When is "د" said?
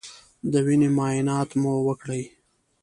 0.51-0.53